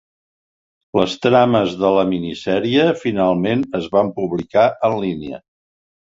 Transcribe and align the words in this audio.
Les 0.99 1.11
trames 1.25 1.75
de 1.81 1.91
la 1.97 2.05
minisèrie 2.13 2.87
finalment 3.03 3.63
es 3.83 3.87
van 3.99 4.11
publicar 4.19 4.67
en 4.91 4.99
línia. 5.07 5.43